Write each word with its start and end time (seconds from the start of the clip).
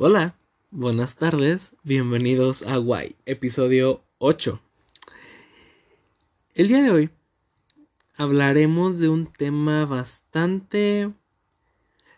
Hola, 0.00 0.36
buenas 0.70 1.16
tardes, 1.16 1.74
bienvenidos 1.82 2.62
a 2.62 2.76
Guay, 2.76 3.16
episodio 3.26 4.04
8. 4.18 4.60
El 6.54 6.68
día 6.68 6.82
de 6.82 6.92
hoy 6.92 7.10
hablaremos 8.14 9.00
de 9.00 9.08
un 9.08 9.26
tema 9.26 9.86
bastante... 9.86 11.12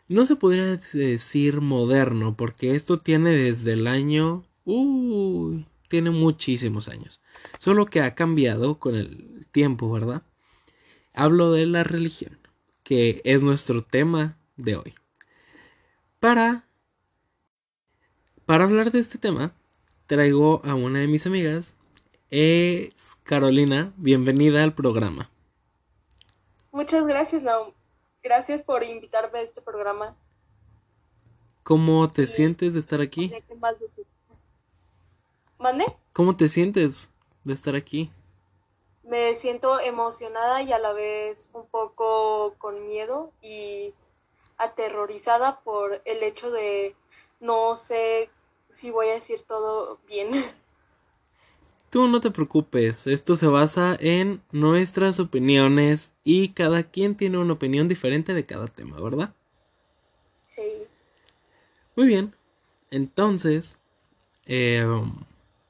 No 0.09 0.27
se 0.27 0.37
podría 0.37 0.77
decir 0.93 1.63
moderno, 1.63 2.37
porque 2.37 2.75
esto 2.75 2.99
tiene 2.99 3.31
desde 3.31 3.73
el 3.73 3.87
año... 3.87 4.45
Uy, 4.67 5.67
tiene 5.89 6.11
muchísimos 6.11 6.87
años. 6.87 7.23
Solo 7.59 7.87
que 7.87 8.03
ha 8.03 8.15
cambiado 8.15 8.79
con 8.79 8.95
el 8.95 9.47
tiempo, 9.53 9.91
¿verdad? 9.91 10.23
Hablo 11.15 11.51
de 11.53 11.65
la 11.65 11.83
religión, 11.83 12.39
que 12.83 13.23
es 13.25 13.43
nuestro 13.43 13.83
tema 13.83 14.37
de 14.59 14.77
hoy. 14.77 14.95
Para 16.19 16.67
para 18.51 18.65
hablar 18.65 18.91
de 18.91 18.99
este 18.99 19.17
tema, 19.17 19.53
traigo 20.09 20.61
a 20.65 20.75
una 20.75 20.99
de 20.99 21.07
mis 21.07 21.25
amigas, 21.25 21.79
es 22.31 23.15
Carolina. 23.23 23.93
Bienvenida 23.97 24.65
al 24.65 24.75
programa. 24.75 25.31
Muchas 26.73 27.07
gracias, 27.07 27.45
Naum. 27.45 27.73
Gracias 28.25 28.65
por 28.65 28.83
invitarme 28.83 29.39
a 29.39 29.43
este 29.43 29.63
programa. 29.63 30.17
¿Cómo 31.63 32.11
te 32.11 32.27
sientes 32.27 32.75
de 32.75 32.81
estar 32.81 33.01
aquí? 33.01 33.31
¿Mande? 35.57 35.85
¿Cómo 36.13 36.37
te 36.37 36.49
sientes 36.49 37.13
de 37.45 37.55
estar 37.55 37.77
aquí? 37.77 38.11
Me 39.05 39.37
siento 39.37 39.79
emocionada 39.79 40.61
y 40.63 40.73
a 40.73 40.81
la 40.81 40.93
vez 40.93 41.51
un 41.53 41.69
poco 41.69 42.57
con 42.59 42.85
miedo 42.85 43.31
y 43.43 43.95
aterrorizada 44.59 45.61
por 45.61 46.03
el 46.05 46.25
hecho 46.25 46.51
de 46.51 46.97
no 47.39 47.77
sé 47.77 48.29
si 48.71 48.91
voy 48.91 49.09
a 49.09 49.15
decir 49.15 49.41
todo 49.47 49.99
bien. 50.09 50.31
Tú 51.91 52.07
no 52.07 52.21
te 52.21 52.31
preocupes, 52.31 53.09
esto 53.09 53.35
se 53.35 53.49
basa 53.49 53.97
en 53.99 54.41
nuestras 54.53 55.19
opiniones 55.19 56.13
y 56.23 56.51
cada 56.51 56.85
quien 56.85 57.17
tiene 57.17 57.39
una 57.39 57.55
opinión 57.55 57.89
diferente 57.89 58.33
de 58.33 58.47
cada 58.47 58.69
tema, 58.69 59.01
¿verdad? 59.01 59.35
Sí. 60.47 60.63
Muy 61.97 62.07
bien, 62.07 62.33
entonces 62.93 63.79
eh, 64.47 64.87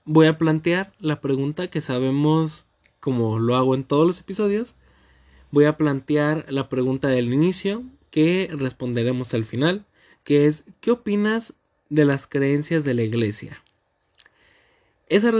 voy 0.05 0.27
a 0.27 0.36
plantear 0.36 0.92
la 1.00 1.20
pregunta 1.22 1.69
que 1.69 1.80
sabemos, 1.80 2.66
como 3.00 3.38
lo 3.38 3.56
hago 3.56 3.75
en 3.75 3.84
todos 3.84 4.06
los 4.06 4.20
episodios, 4.20 4.77
voy 5.50 5.64
a 5.64 5.77
plantear 5.77 6.44
la 6.48 6.69
pregunta 6.69 7.08
del 7.08 7.32
inicio 7.32 7.82
que 8.10 8.50
responderemos 8.53 9.32
al 9.34 9.44
final, 9.44 9.86
que 10.25 10.47
es 10.47 10.64
¿qué 10.80 10.91
opinas 10.91 11.55
de 11.91 12.06
las 12.06 12.27
creencias 12.27 12.84
de 12.84 12.94
la 12.94 13.02
iglesia? 13.02 13.62
Esa 15.08 15.30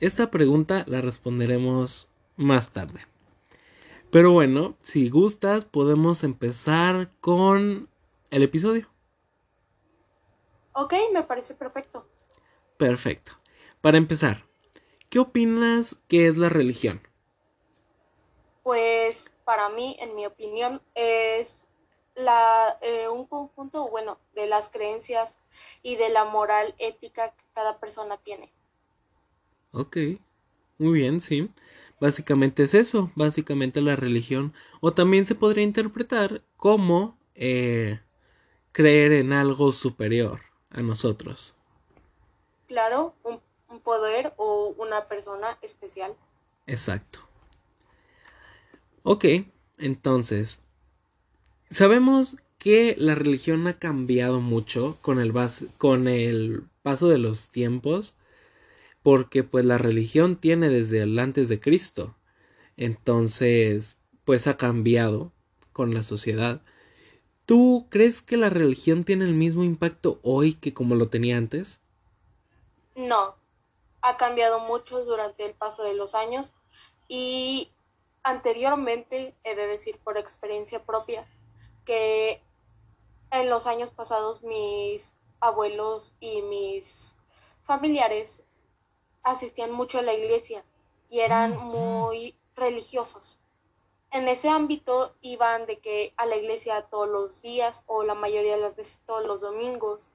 esta 0.00 0.30
pregunta 0.30 0.84
la 0.88 1.00
responderemos 1.00 2.08
más 2.36 2.70
tarde. 2.72 3.00
Pero 4.10 4.32
bueno, 4.32 4.76
si 4.80 5.10
gustas, 5.10 5.64
podemos 5.64 6.24
empezar 6.24 7.10
con 7.20 7.88
el 8.30 8.42
episodio. 8.42 8.88
Ok, 10.72 10.94
me 11.12 11.22
parece 11.22 11.54
perfecto. 11.54 12.06
Perfecto. 12.76 13.32
Para 13.80 13.98
empezar, 13.98 14.44
¿qué 15.10 15.18
opinas 15.18 15.96
que 16.08 16.26
es 16.26 16.36
la 16.36 16.48
religión? 16.48 17.00
Pues 18.62 19.30
para 19.44 19.68
mí, 19.68 19.96
en 20.00 20.16
mi 20.16 20.26
opinión, 20.26 20.80
es 20.94 21.68
la, 22.14 22.78
eh, 22.80 23.08
un 23.08 23.26
conjunto, 23.26 23.88
bueno, 23.88 24.18
de 24.34 24.46
las 24.46 24.70
creencias 24.70 25.40
y 25.82 25.96
de 25.96 26.08
la 26.10 26.24
moral 26.24 26.74
ética 26.78 27.30
que 27.30 27.44
cada 27.54 27.78
persona 27.78 28.16
tiene. 28.18 28.52
Ok, 29.72 29.96
muy 30.78 30.92
bien, 30.92 31.20
sí. 31.20 31.50
Básicamente 32.00 32.64
es 32.64 32.74
eso, 32.74 33.10
básicamente 33.14 33.80
la 33.80 33.96
religión. 33.96 34.52
O 34.80 34.92
también 34.92 35.26
se 35.26 35.34
podría 35.34 35.64
interpretar 35.64 36.42
como 36.56 37.16
eh, 37.34 38.00
creer 38.72 39.12
en 39.12 39.32
algo 39.32 39.72
superior 39.72 40.40
a 40.70 40.82
nosotros. 40.82 41.54
Claro, 42.66 43.14
un, 43.22 43.40
un 43.68 43.80
poder 43.80 44.34
o 44.36 44.74
una 44.78 45.06
persona 45.06 45.58
especial. 45.62 46.14
Exacto. 46.66 47.20
Ok, 49.02 49.24
entonces, 49.78 50.63
Sabemos 51.74 52.36
que 52.60 52.94
la 53.00 53.16
religión 53.16 53.66
ha 53.66 53.80
cambiado 53.80 54.38
mucho 54.40 54.96
con 55.02 55.18
el, 55.18 55.32
paso 56.84 57.08
de 57.08 57.18
los 57.18 57.48
tiempos, 57.48 58.16
porque 59.02 59.42
pues 59.42 59.64
la 59.64 59.76
religión 59.76 60.36
tiene 60.36 60.68
desde 60.68 61.02
el 61.02 61.18
antes 61.18 61.48
de 61.48 61.58
Cristo. 61.58 62.14
Entonces, 62.76 63.98
pues 64.24 64.46
ha 64.46 64.56
cambiado 64.56 65.32
con 65.72 65.92
la 65.94 66.04
sociedad. 66.04 66.62
¿Tú 67.44 67.88
crees 67.90 68.22
que 68.22 68.36
la 68.36 68.50
religión 68.50 69.02
tiene 69.02 69.24
el 69.24 69.34
mismo 69.34 69.64
impacto 69.64 70.20
hoy 70.22 70.54
que 70.54 70.72
como 70.72 70.94
lo 70.94 71.08
tenía 71.08 71.38
antes? 71.38 71.80
No, 72.94 73.34
ha 74.00 74.16
cambiado 74.16 74.60
mucho 74.60 75.04
durante 75.04 75.44
el 75.44 75.56
paso 75.56 75.82
de 75.82 75.94
los 75.94 76.14
años 76.14 76.54
y 77.08 77.72
anteriormente, 78.22 79.34
he 79.42 79.56
de 79.56 79.66
decir 79.66 79.98
por 80.04 80.18
experiencia 80.18 80.84
propia, 80.84 81.26
que 81.84 82.42
en 83.30 83.50
los 83.50 83.66
años 83.66 83.90
pasados 83.90 84.42
mis 84.42 85.16
abuelos 85.40 86.14
y 86.20 86.42
mis 86.42 87.18
familiares 87.64 88.42
asistían 89.22 89.72
mucho 89.72 89.98
a 89.98 90.02
la 90.02 90.14
iglesia 90.14 90.64
y 91.10 91.20
eran 91.20 91.56
muy 91.58 92.34
religiosos. 92.56 93.38
En 94.10 94.28
ese 94.28 94.48
ámbito 94.48 95.14
iban 95.22 95.66
de 95.66 95.78
que 95.78 96.14
a 96.16 96.26
la 96.26 96.36
iglesia 96.36 96.82
todos 96.82 97.08
los 97.08 97.42
días 97.42 97.82
o 97.86 98.04
la 98.04 98.14
mayoría 98.14 98.54
de 98.54 98.62
las 98.62 98.76
veces 98.76 99.02
todos 99.04 99.24
los 99.24 99.40
domingos 99.40 100.10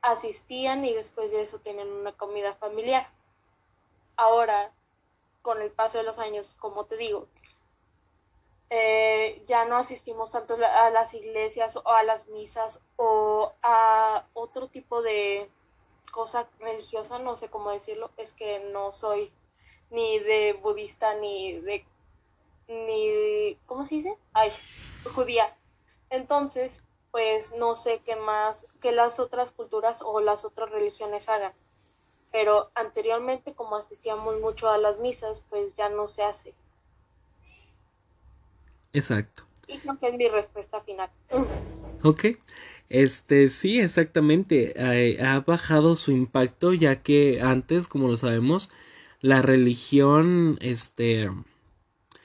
asistían 0.00 0.84
y 0.84 0.92
después 0.92 1.30
de 1.30 1.42
eso 1.42 1.60
tenían 1.60 1.88
una 1.88 2.12
comida 2.12 2.54
familiar. 2.54 3.08
Ahora, 4.16 4.72
con 5.42 5.60
el 5.60 5.70
paso 5.70 5.98
de 5.98 6.04
los 6.04 6.18
años, 6.18 6.56
como 6.58 6.84
te 6.86 6.96
digo, 6.96 7.28
ya 9.46 9.64
no 9.64 9.76
asistimos 9.76 10.30
tanto 10.30 10.54
a 10.54 10.90
las 10.90 11.14
iglesias 11.14 11.76
o 11.76 11.88
a 11.88 12.02
las 12.02 12.28
misas 12.28 12.82
o 12.96 13.52
a 13.62 14.26
otro 14.34 14.68
tipo 14.68 15.02
de 15.02 15.50
cosa 16.12 16.48
religiosa, 16.60 17.18
no 17.18 17.36
sé 17.36 17.48
cómo 17.48 17.70
decirlo, 17.70 18.10
es 18.16 18.34
que 18.34 18.70
no 18.72 18.92
soy 18.92 19.32
ni 19.90 20.18
de 20.18 20.54
budista 20.62 21.14
ni 21.14 21.60
de 21.60 21.84
ni 22.68 23.56
¿cómo 23.66 23.84
se 23.84 23.96
dice? 23.96 24.16
Ay, 24.32 24.50
judía. 25.14 25.56
Entonces, 26.10 26.84
pues 27.10 27.52
no 27.56 27.74
sé 27.74 28.00
qué 28.04 28.16
más 28.16 28.66
que 28.80 28.92
las 28.92 29.20
otras 29.20 29.50
culturas 29.50 30.02
o 30.02 30.20
las 30.20 30.44
otras 30.44 30.70
religiones 30.70 31.28
hagan. 31.28 31.52
Pero 32.30 32.70
anteriormente 32.74 33.54
como 33.54 33.76
asistíamos 33.76 34.40
mucho 34.40 34.70
a 34.70 34.78
las 34.78 34.98
misas, 34.98 35.44
pues 35.50 35.74
ya 35.74 35.88
no 35.90 36.08
se 36.08 36.24
hace. 36.24 36.54
Exacto. 38.92 39.44
Y 39.66 39.78
creo 39.78 39.98
que 39.98 40.08
es 40.08 40.16
mi 40.16 40.28
respuesta 40.28 40.80
final. 40.82 41.10
Ok. 42.02 42.24
Este, 42.88 43.48
sí, 43.48 43.80
exactamente. 43.80 44.74
Ha, 45.20 45.40
bajado 45.40 45.96
su 45.96 46.10
impacto 46.10 46.74
ya 46.74 47.02
que 47.02 47.40
antes, 47.40 47.88
como 47.88 48.08
lo 48.08 48.16
sabemos, 48.16 48.70
la 49.20 49.40
religión, 49.40 50.58
este, 50.60 51.30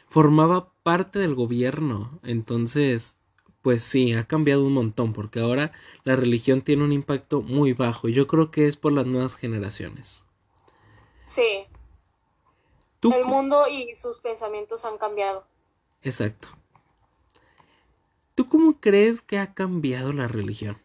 formaba 0.07 0.73
parte 0.83 1.19
del 1.19 1.35
gobierno. 1.35 2.19
Entonces, 2.23 3.17
pues 3.61 3.83
sí, 3.83 4.13
ha 4.13 4.25
cambiado 4.25 4.65
un 4.65 4.73
montón 4.73 5.13
porque 5.13 5.39
ahora 5.39 5.71
la 6.03 6.15
religión 6.15 6.61
tiene 6.61 6.83
un 6.83 6.91
impacto 6.91 7.41
muy 7.41 7.73
bajo. 7.73 8.09
Yo 8.09 8.27
creo 8.27 8.51
que 8.51 8.67
es 8.67 8.75
por 8.75 8.91
las 8.91 9.05
nuevas 9.05 9.35
generaciones. 9.35 10.25
Sí. 11.23 11.67
El 13.03 13.25
mundo 13.25 13.67
y 13.69 13.93
sus 13.93 14.19
pensamientos 14.19 14.83
han 14.85 14.97
cambiado. 14.97 15.45
Exacto. 16.03 16.49
¿Tú 18.35 18.47
cómo 18.47 18.73
crees 18.73 19.21
que 19.21 19.39
ha 19.39 19.53
cambiado 19.53 20.13
la 20.13 20.27
religión? 20.27 20.81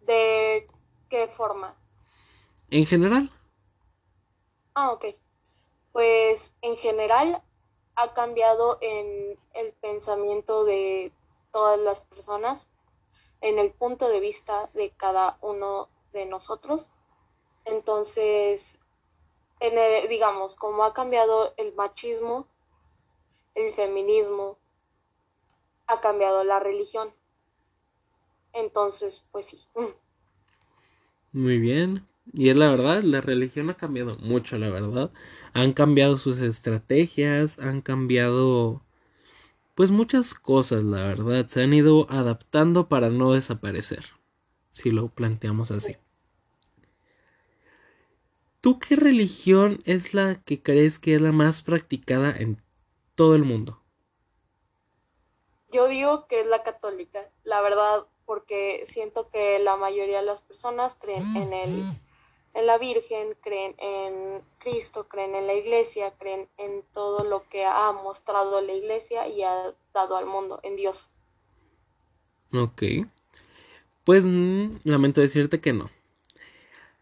¿De 0.00 0.68
qué 1.08 1.28
forma? 1.28 1.76
En 2.70 2.86
general. 2.86 3.30
Ah, 4.74 4.92
ok. 4.92 5.06
Pues 5.92 6.56
en 6.60 6.76
general 6.76 7.42
ha 7.94 8.14
cambiado 8.14 8.78
en 8.80 9.38
el 9.54 9.72
pensamiento 9.74 10.64
de 10.64 11.12
todas 11.50 11.78
las 11.78 12.02
personas, 12.02 12.70
en 13.40 13.58
el 13.58 13.72
punto 13.72 14.08
de 14.08 14.20
vista 14.20 14.70
de 14.74 14.90
cada 14.90 15.38
uno 15.40 15.88
de 16.12 16.26
nosotros. 16.26 16.90
Entonces, 17.64 18.80
en 19.60 20.08
digamos, 20.08 20.56
como 20.56 20.84
ha 20.84 20.94
cambiado 20.94 21.54
el 21.56 21.74
machismo, 21.74 22.46
el 23.58 23.72
feminismo, 23.72 24.58
ha 25.86 26.00
cambiado 26.00 26.44
la 26.44 26.60
religión. 26.60 27.08
Entonces, 28.52 29.26
pues 29.30 29.46
sí. 29.46 29.58
Muy 31.32 31.58
bien. 31.58 32.06
Y 32.32 32.50
es 32.50 32.56
la 32.56 32.70
verdad, 32.70 33.02
la 33.02 33.20
religión 33.20 33.70
ha 33.70 33.74
cambiado 33.74 34.16
mucho, 34.18 34.58
la 34.58 34.68
verdad. 34.68 35.10
Han 35.54 35.72
cambiado 35.72 36.18
sus 36.18 36.38
estrategias, 36.38 37.58
han 37.58 37.80
cambiado 37.80 38.82
pues 39.74 39.90
muchas 39.90 40.34
cosas, 40.34 40.84
la 40.84 41.04
verdad. 41.04 41.46
Se 41.48 41.62
han 41.62 41.72
ido 41.72 42.06
adaptando 42.10 42.88
para 42.88 43.08
no 43.10 43.32
desaparecer, 43.32 44.04
si 44.72 44.90
lo 44.90 45.08
planteamos 45.08 45.70
así. 45.70 45.96
¿Tú 48.60 48.78
qué 48.80 48.96
religión 48.96 49.80
es 49.84 50.14
la 50.14 50.34
que 50.34 50.60
crees 50.60 50.98
que 50.98 51.14
es 51.14 51.20
la 51.20 51.32
más 51.32 51.62
practicada 51.62 52.34
en 52.36 52.60
todo 53.18 53.34
el 53.34 53.42
mundo? 53.42 53.82
Yo 55.72 55.88
digo 55.88 56.28
que 56.28 56.42
es 56.42 56.46
la 56.46 56.62
católica, 56.62 57.28
la 57.42 57.60
verdad, 57.60 58.06
porque 58.24 58.84
siento 58.86 59.28
que 59.28 59.58
la 59.58 59.76
mayoría 59.76 60.20
de 60.20 60.24
las 60.24 60.42
personas 60.42 60.94
creen 60.94 61.36
en 61.36 61.52
el 61.52 61.82
en 62.54 62.66
la 62.66 62.78
Virgen, 62.78 63.34
creen 63.42 63.74
en 63.78 64.40
Cristo, 64.60 65.08
creen 65.08 65.34
en 65.34 65.48
la 65.48 65.54
Iglesia, 65.54 66.14
creen 66.16 66.48
en 66.58 66.84
todo 66.92 67.24
lo 67.24 67.42
que 67.48 67.64
ha 67.64 67.90
mostrado 67.92 68.60
la 68.60 68.72
Iglesia 68.72 69.26
y 69.26 69.42
ha 69.42 69.74
dado 69.92 70.16
al 70.16 70.26
mundo, 70.26 70.60
en 70.62 70.76
Dios. 70.76 71.10
Ok. 72.52 72.82
Pues 74.04 74.26
mm, 74.26 74.76
lamento 74.84 75.20
decirte 75.20 75.60
que 75.60 75.72
no. 75.72 75.90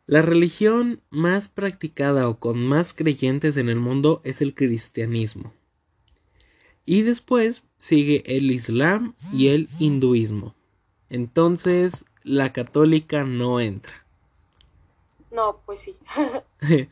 La 0.06 0.22
religión 0.22 1.02
más 1.10 1.50
practicada 1.50 2.26
o 2.26 2.38
con 2.38 2.66
más 2.66 2.94
creyentes 2.94 3.58
en 3.58 3.68
el 3.68 3.76
mundo 3.76 4.22
es 4.24 4.40
el 4.40 4.54
cristianismo. 4.54 5.52
Y 6.86 7.02
después 7.02 7.66
sigue 7.76 8.22
el 8.26 8.50
islam 8.50 9.14
y 9.32 9.48
el 9.48 9.68
hinduismo. 9.78 10.54
Entonces 11.10 12.04
la 12.22 12.52
católica 12.52 13.24
no 13.24 13.60
entra. 13.60 14.06
No, 15.30 15.60
pues 15.66 15.80
sí. 15.80 15.96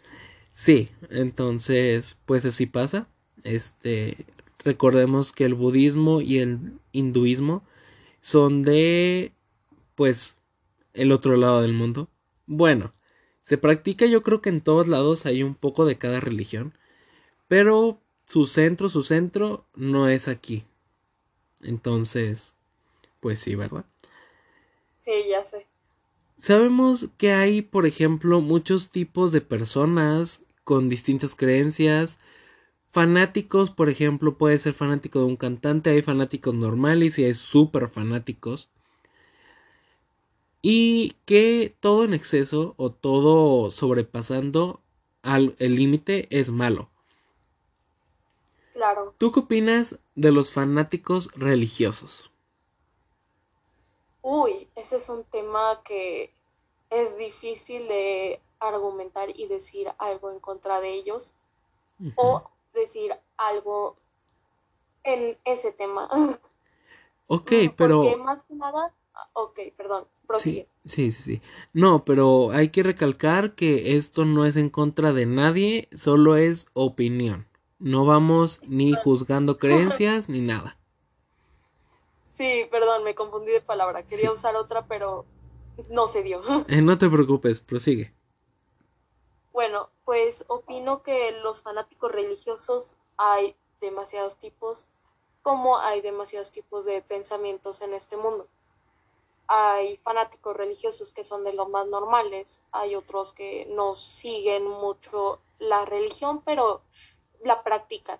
sí, 0.53 0.91
entonces, 1.11 2.19
pues 2.27 2.45
así 2.45 2.67
pasa. 2.67 3.09
Este, 3.45 4.27
recordemos 4.59 5.33
que 5.33 5.45
el 5.45 5.55
budismo 5.55 6.21
y 6.21 6.39
el 6.39 6.79
hinduismo 6.93 7.63
son 8.21 8.63
de, 8.63 9.33
pues, 9.95 10.39
el 10.93 11.13
otro 11.13 11.37
lado 11.37 11.63
del 11.63 11.73
mundo. 11.73 12.09
Bueno, 12.47 12.93
se 13.43 13.59
practica 13.59 14.07
yo 14.07 14.23
creo 14.23 14.41
que 14.41 14.49
en 14.49 14.61
todos 14.61 14.89
lados 14.89 15.27
hay 15.27 15.43
un 15.43 15.55
poco 15.55 15.85
de 15.85 15.99
cada 15.99 16.21
religión, 16.21 16.77
pero 17.49 18.01
su 18.25 18.47
centro, 18.47 18.89
su 18.89 19.03
centro 19.03 19.67
no 19.75 20.09
es 20.09 20.29
aquí. 20.29 20.65
Entonces, 21.63 22.57
pues 23.21 23.41
sí, 23.41 23.55
¿verdad? 23.55 23.85
Sí, 24.97 25.13
ya 25.29 25.45
sé. 25.45 25.67
Sabemos 26.39 27.09
que 27.19 27.33
hay, 27.33 27.63
por 27.63 27.87
ejemplo, 27.87 28.41
muchos 28.41 28.91
tipos 28.91 29.33
de 29.33 29.41
personas 29.41 30.47
con 30.63 30.89
distintas 30.89 31.35
creencias. 31.35 32.19
Fanáticos, 32.93 33.71
por 33.71 33.89
ejemplo, 33.91 34.39
puede 34.39 34.59
ser 34.59 34.75
fanático 34.75 35.21
de 35.21 35.27
un 35.27 35.37
cantante, 35.37 35.91
hay 35.91 36.03
fanáticos 36.03 36.55
normales 36.55 37.19
y 37.19 37.25
hay 37.25 37.35
súper 37.35 37.89
fanáticos. 37.89 38.71
Y 40.63 41.15
que 41.27 41.77
todo 41.79 42.05
en 42.05 42.13
exceso 42.15 42.75
o 42.77 42.91
todo 42.91 43.71
sobrepasando 43.71 44.83
al, 45.23 45.55
el 45.61 45.77
límite 45.77 46.27
es 46.31 46.51
malo. 46.51 46.91
Claro. 48.85 49.15
¿Tú 49.17 49.33
qué 49.33 49.41
opinas 49.41 49.99
de 50.15 50.31
los 50.31 50.53
fanáticos 50.53 51.31
religiosos? 51.35 52.31
Uy, 54.21 54.69
ese 54.75 54.97
es 54.97 55.09
un 55.09 55.25
tema 55.25 55.81
que 55.87 56.35
es 56.91 57.17
difícil 57.17 57.89
de 57.89 58.43
argumentar 58.61 59.31
y 59.35 59.47
decir 59.49 59.89
algo 59.97 60.31
en 60.31 60.39
contra 60.39 60.83
de 60.83 60.93
ellos 60.93 61.33
o 62.17 62.43
decir 62.75 63.19
algo 63.39 63.97
en 65.03 65.39
ese 65.47 65.73
tema. 65.73 66.09
Ok, 67.27 67.53
pero... 67.75 68.03
Porque 68.03 68.17
más 68.17 68.45
que 68.45 68.55
nada, 68.55 68.93
ok, 69.33 69.59
perdón, 69.79 70.07
prosigue. 70.27 70.69
Sí, 70.85 71.11
sí, 71.11 71.23
sí. 71.23 71.43
No, 71.73 72.05
pero 72.05 72.51
hay 72.51 72.69
que 72.69 72.83
recalcar 72.83 73.55
que 73.55 73.97
esto 73.97 74.27
no 74.27 74.45
es 74.45 74.57
en 74.57 74.69
contra 74.69 75.15
de 75.15 75.25
nadie, 75.25 75.89
solo 75.95 76.37
es 76.37 76.69
opinión. 76.75 77.49
No 77.85 78.07
vamos 78.07 78.63
ni 78.67 78.95
juzgando 78.95 79.59
creencias 79.59 80.31
ni 80.31 80.41
nada. 80.41 80.79
Sí, 82.23 82.67
perdón, 82.71 83.05
me 83.05 83.15
confundí 83.15 83.53
de 83.53 83.61
palabra. 83.61 84.07
Quería 84.07 84.33
usar 84.33 84.57
otra, 84.57 84.87
pero 84.87 85.27
no 85.91 86.07
se 86.07 86.23
dio. 86.23 86.41
Eh, 86.69 86.81
no 86.81 86.97
te 86.97 87.11
preocupes, 87.11 87.61
prosigue. 87.61 88.15
Bueno, 89.53 89.91
pues 90.07 90.47
opino 90.49 91.03
que 91.03 91.33
los 91.43 91.61
fanáticos 91.61 92.11
religiosos 92.11 92.97
hay 93.19 93.55
demasiados 93.83 94.39
tipos, 94.39 94.87
como 95.43 95.77
hay 95.77 96.01
demasiados 96.01 96.53
tipos 96.53 96.87
de 96.87 97.03
pensamientos 97.03 97.83
en 97.83 97.93
este 97.93 98.17
mundo. 98.17 98.49
Hay 99.47 99.99
fanáticos 99.99 100.57
religiosos 100.57 101.13
que 101.13 101.23
son 101.23 101.45
de 101.45 101.53
lo 101.53 101.69
más 101.69 101.87
normales, 101.89 102.65
hay 102.73 102.95
otros 102.95 103.35
que 103.35 103.67
no 103.77 103.95
siguen 103.95 104.67
mucho 104.67 105.39
la 105.59 105.85
religión, 105.85 106.41
pero 106.47 106.81
la 107.45 107.63
practican. 107.63 108.19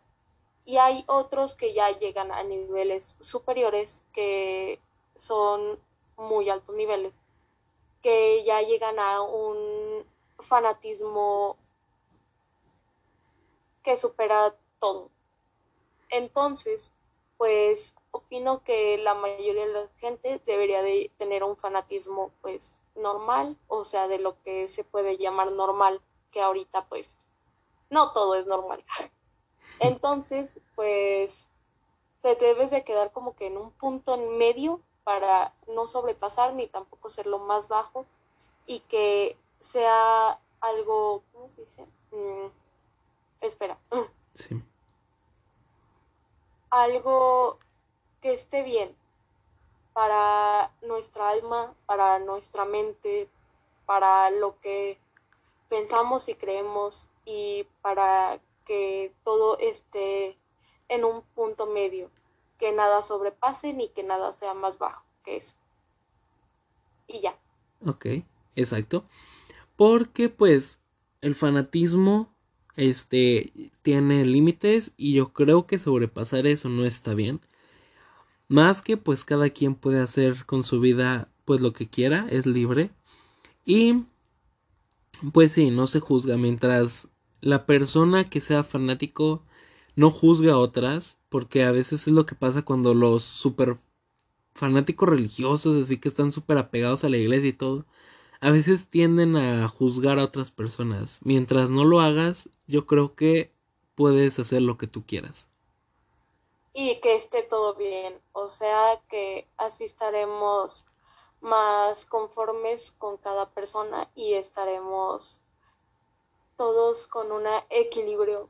Y 0.65 0.77
hay 0.77 1.05
otros 1.09 1.57
que 1.57 1.75
ya 1.75 1.91
llegan 1.91 2.31
a 2.31 2.45
niveles 2.45 3.17
superiores, 3.19 4.05
que 4.13 4.79
son 5.17 5.79
muy 6.17 6.49
altos 6.49 6.77
niveles 6.77 7.13
que 8.05 8.45
ya 8.45 8.61
llegan 8.61 8.99
a 8.99 9.23
un 9.23 10.05
fanatismo 10.39 11.57
que 13.83 13.97
supera 13.97 14.55
todo. 14.79 15.09
Entonces, 16.11 16.93
pues 17.39 17.97
opino 18.11 18.63
que 18.63 18.99
la 18.99 19.15
mayoría 19.15 19.67
de 19.67 19.73
la 19.73 19.89
gente 19.97 20.39
debería 20.45 20.83
de 20.83 21.11
tener 21.17 21.45
un 21.45 21.57
fanatismo 21.57 22.31
pues 22.43 22.83
normal, 22.95 23.57
o 23.69 23.85
sea, 23.85 24.07
de 24.07 24.19
lo 24.19 24.39
que 24.43 24.69
se 24.69 24.85
puede 24.85 25.17
llamar 25.17 25.53
normal, 25.53 26.03
que 26.31 26.43
ahorita 26.43 26.87
pues 26.91 27.17
no 27.95 28.13
todo 28.13 28.35
es 28.35 28.47
normal. 28.47 28.85
Entonces, 29.79 30.61
pues 30.75 31.49
te 32.21 32.35
debes 32.35 32.71
de 32.71 32.85
quedar 32.85 33.13
como 33.13 33.35
que 33.37 33.47
en 33.47 33.57
un 33.57 33.71
punto 33.71 34.15
en 34.15 34.37
medio 34.37 34.81
para 35.05 35.55
no 35.69 35.87
sobrepasar 35.87 36.55
ni 36.55 36.67
tampoco 36.67 37.09
ser 37.09 37.27
lo 37.27 37.39
más 37.39 37.69
bajo 37.69 38.05
y 38.67 38.81
que 38.81 39.39
sea 39.59 40.41
algo, 40.61 41.23
¿cómo 41.33 41.49
se 41.49 41.61
dice? 41.63 41.87
Mm, 42.11 42.49
espera. 43.41 43.79
Sí. 44.35 44.61
Algo 46.71 47.59
que 48.21 48.33
esté 48.33 48.65
bien 48.65 48.97
para 49.93 50.73
nuestra 50.83 51.29
alma, 51.29 51.73
para 51.87 52.19
nuestra 52.19 52.65
mente, 52.65 53.29
para 53.87 54.31
lo 54.31 54.59
que 54.61 54.99
pensamos 55.69 56.29
y 56.29 56.35
creemos 56.35 57.09
y 57.25 57.67
para 57.83 58.41
que 58.65 59.13
todo 59.23 59.59
esté 59.59 60.37
en 60.89 61.05
un 61.05 61.23
punto 61.35 61.67
medio 61.67 62.11
que 62.59 62.73
nada 62.73 63.03
sobrepase 63.03 63.73
ni 63.73 63.89
que 63.89 64.03
nada 64.03 64.33
sea 64.33 64.55
más 64.55 64.79
bajo 64.79 65.05
que 65.25 65.37
eso. 65.37 65.57
Y 67.07 67.21
ya. 67.21 67.39
Ok, 67.85 68.07
exacto. 68.57 69.05
Porque 69.77 70.29
pues 70.29 70.81
el 71.21 71.35
fanatismo 71.35 72.33
este 72.77 73.53
tiene 73.83 74.25
límites 74.25 74.93
y 74.97 75.15
yo 75.15 75.33
creo 75.33 75.67
que 75.67 75.79
sobrepasar 75.79 76.47
eso 76.47 76.69
no 76.69 76.85
está 76.85 77.15
bien. 77.15 77.41
Más 78.49 78.83
que 78.83 78.97
pues 78.97 79.25
cada 79.25 79.51
quien 79.51 79.75
puede 79.75 80.01
hacer 80.01 80.47
con 80.47 80.65
su 80.65 80.81
vida 80.81 81.29
pues 81.45 81.61
lo 81.61 81.73
que 81.73 81.89
quiera, 81.89 82.27
es 82.31 82.47
libre. 82.47 82.91
Y 83.65 84.05
pues 85.33 85.53
sí, 85.53 85.71
no 85.71 85.87
se 85.87 86.01
juzga 86.01 86.37
mientras 86.37 87.09
la 87.45 87.67
persona 87.67 88.25
que 88.25 88.41
sea 88.41 88.65
fanático 88.65 89.43
no 89.97 90.11
juzga 90.11 90.55
a 90.55 90.59
otras, 90.59 91.21
porque 91.29 91.63
a 91.65 91.73
veces 91.73 92.09
es 92.09 92.15
lo 92.15 92.25
que 92.25 92.35
pasa 92.35 92.63
cuando 92.63 92.95
los 92.95 93.23
super 93.23 93.79
fanáticos 94.55 95.11
religiosos, 95.11 95.77
así 95.77 96.01
que 96.01 96.09
están 96.09 96.33
súper 96.33 96.57
apegados 96.57 97.05
a 97.05 97.11
la 97.11 97.19
iglesia 97.19 97.51
y 97.51 97.53
todo, 97.53 97.85
a 98.41 98.51
veces 98.51 98.89
tienden 98.89 99.37
a 99.37 99.69
juzgar 99.69 100.19
a 100.19 100.25
otras 100.25 100.51
personas. 100.51 101.21
Mientras 101.23 101.69
no 101.69 101.85
lo 101.85 102.01
hagas, 102.01 102.49
yo 102.67 102.87
creo 102.87 103.15
que 103.15 103.53
puedes 103.95 104.39
hacer 104.39 104.63
lo 104.63 104.79
que 104.79 104.87
tú 104.87 105.05
quieras. 105.07 105.51
Y 106.73 106.99
que 107.01 107.15
esté 107.15 107.43
todo 107.43 107.75
bien, 107.75 108.23
o 108.33 108.49
sea 108.49 109.03
que 109.11 109.47
así 109.59 109.85
estaremos 109.85 110.87
más 111.43 112.07
conformes 112.07 112.91
con 112.93 113.19
cada 113.19 113.51
persona 113.51 114.09
y 114.15 114.33
estaremos 114.33 115.44
todos 116.57 117.07
con 117.09 117.33
un 117.33 117.43
equilibrio 117.71 118.49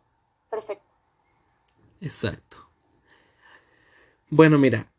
perfecto. 0.51 0.85
Exacto. 2.01 2.57
Bueno, 4.31 4.59
mira, 4.59 4.91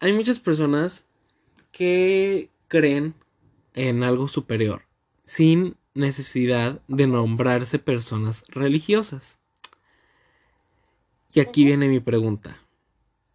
hay 0.00 0.12
muchas 0.12 0.40
personas 0.40 1.06
que 1.70 2.50
creen 2.68 3.14
en 3.74 4.02
algo 4.02 4.28
superior, 4.28 4.82
sin 5.24 5.76
necesidad 5.94 6.80
de 6.88 7.06
nombrarse 7.06 7.78
personas 7.78 8.44
religiosas. 8.48 9.38
Y 11.32 11.40
aquí 11.40 11.64
viene 11.64 11.88
mi 11.88 12.00
pregunta. 12.00 12.58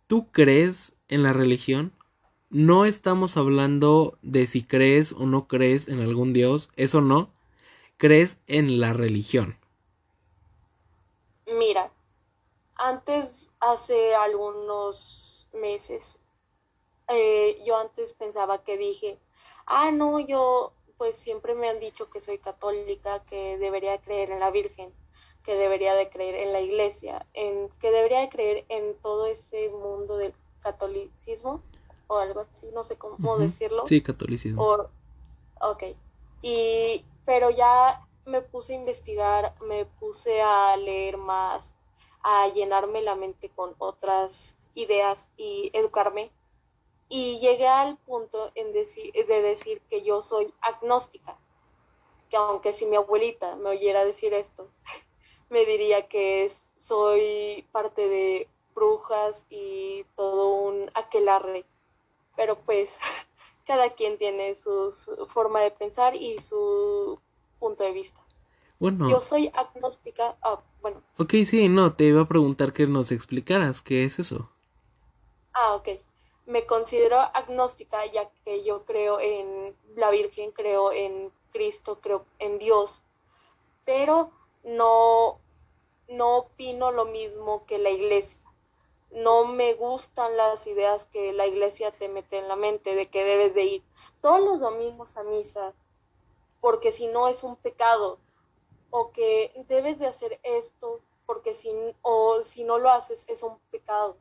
¿Tú 0.07 0.31
crees 0.31 0.95
en 1.07 1.23
la 1.23 1.33
religión? 1.33 1.91
No 2.49 2.85
estamos 2.85 3.37
hablando 3.37 4.17
de 4.21 4.47
si 4.47 4.63
crees 4.63 5.13
o 5.13 5.25
no 5.25 5.47
crees 5.47 5.87
en 5.87 5.99
algún 6.01 6.31
Dios, 6.31 6.69
eso 6.75 7.01
no. 7.01 7.31
Crees 7.97 8.39
en 8.47 8.79
la 8.79 8.93
religión. 8.93 9.57
Mira, 11.47 11.91
antes, 12.75 13.51
hace 13.59 14.13
algunos 14.13 15.47
meses, 15.53 16.21
eh, 17.07 17.61
yo 17.65 17.77
antes 17.77 18.13
pensaba 18.13 18.63
que 18.63 18.77
dije, 18.77 19.17
ah, 19.65 19.91
no, 19.91 20.19
yo 20.19 20.73
pues 20.97 21.15
siempre 21.15 21.55
me 21.55 21.69
han 21.69 21.79
dicho 21.79 22.09
que 22.09 22.19
soy 22.19 22.39
católica, 22.39 23.23
que 23.25 23.57
debería 23.57 23.99
creer 23.99 24.31
en 24.31 24.39
la 24.39 24.51
Virgen, 24.51 24.91
que 25.43 25.55
debería 25.55 25.93
de 25.95 26.09
creer 26.09 26.35
en 26.35 26.53
la 26.53 26.61
Iglesia, 26.61 27.25
en 27.33 27.69
que 27.79 27.91
debería 27.91 28.21
de 28.21 28.29
creer 28.29 28.65
en 28.69 28.95
todo 29.01 29.27
ese 29.27 29.69
mundo 29.69 30.17
del 30.17 30.33
catolicismo 30.61 31.61
o 32.07 32.17
algo 32.17 32.41
así, 32.41 32.67
no 32.73 32.83
sé 32.83 32.97
cómo 32.97 33.37
decirlo. 33.37 33.85
Sí, 33.87 34.01
catolicismo. 34.01 34.63
ok. 35.61 35.83
Y, 36.41 37.05
pero 37.27 37.49
ya 37.49 38.07
me 38.25 38.41
puse 38.41 38.71
a 38.71 38.77
investigar, 38.77 39.53
me 39.59 39.85
puse 39.85 40.41
a 40.41 40.77
leer 40.77 41.17
más, 41.17 41.75
a 42.23 42.47
llenarme 42.47 43.01
la 43.01 43.15
mente 43.15 43.49
con 43.49 43.75
otras 43.79 44.55
ideas 44.75 45.29
y 45.35 45.69
educarme. 45.73 46.31
Y 47.09 47.37
llegué 47.39 47.67
al 47.67 47.97
punto 47.97 48.49
de 48.51 49.41
decir 49.41 49.81
que 49.89 50.03
yo 50.03 50.21
soy 50.21 50.53
agnóstica, 50.61 51.37
que 52.29 52.37
aunque 52.37 52.71
si 52.71 52.85
mi 52.85 52.95
abuelita 52.95 53.57
me 53.57 53.71
oyera 53.71 54.05
decir 54.05 54.33
esto, 54.33 54.69
me 55.49 55.65
diría 55.65 56.07
que 56.07 56.49
soy 56.75 57.67
parte 57.73 58.07
de 58.07 58.47
brujas 58.73 59.47
y 59.49 60.05
todo 60.15 60.47
un 60.53 60.89
aquelarre. 60.93 61.65
Pero 62.37 62.57
pues 62.59 62.97
cada 63.67 63.93
quien 63.93 64.17
tiene 64.17 64.55
su 64.55 64.89
forma 65.27 65.59
de 65.59 65.71
pensar 65.71 66.15
y 66.15 66.39
su 66.39 67.19
punto 67.59 67.83
de 67.83 67.91
vista. 67.91 68.23
Bueno. 68.79 69.09
Yo 69.09 69.21
soy 69.21 69.51
agnóstica. 69.53 70.37
Ah, 70.41 70.61
bueno. 70.81 71.03
Ok, 71.17 71.33
sí, 71.45 71.67
no, 71.67 71.93
te 71.93 72.05
iba 72.05 72.21
a 72.21 72.27
preguntar 72.27 72.71
que 72.71 72.87
nos 72.87 73.11
explicaras 73.11 73.81
qué 73.81 74.05
es 74.05 74.19
eso. 74.19 74.49
Ah, 75.53 75.75
ok. 75.75 75.89
Me 76.45 76.65
considero 76.65 77.19
agnóstica 77.19 78.05
ya 78.05 78.29
que 78.45 78.63
yo 78.63 78.85
creo 78.85 79.19
en 79.19 79.75
la 79.97 80.11
Virgen, 80.11 80.51
creo 80.51 80.93
en 80.93 81.29
Cristo, 81.51 81.99
creo 81.99 82.25
en 82.39 82.59
Dios, 82.59 83.03
pero 83.83 84.31
no, 84.63 85.39
no 86.07 86.37
opino 86.37 86.91
lo 86.91 87.05
mismo 87.05 87.65
que 87.65 87.79
la 87.79 87.89
iglesia. 87.89 88.39
No 89.11 89.45
me 89.45 89.73
gustan 89.73 90.35
las 90.37 90.67
ideas 90.67 91.05
que 91.05 91.33
la 91.33 91.47
iglesia 91.47 91.91
te 91.91 92.09
mete 92.09 92.37
en 92.37 92.47
la 92.47 92.55
mente 92.55 92.95
de 92.95 93.09
que 93.09 93.23
debes 93.23 93.55
de 93.55 93.63
ir 93.63 93.83
todos 94.21 94.41
los 94.41 94.59
domingos 94.59 95.17
a 95.17 95.23
misa, 95.23 95.73
porque 96.61 96.91
si 96.91 97.07
no 97.07 97.27
es 97.27 97.43
un 97.43 97.55
pecado 97.55 98.19
o 98.89 99.11
que 99.11 99.51
debes 99.67 99.99
de 99.99 100.07
hacer 100.07 100.39
esto 100.43 101.01
porque 101.25 101.53
si 101.53 101.69
o 102.01 102.41
si 102.41 102.63
no 102.63 102.79
lo 102.79 102.89
haces 102.89 103.27
es 103.29 103.43
un 103.43 103.59
pecado. 103.69 104.17